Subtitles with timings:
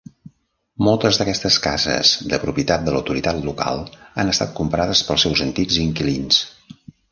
[0.85, 3.85] Moltes d'aquestes cases de propietat de l'autoritat local
[4.23, 6.45] han estat comprades pels seus antics inquilins.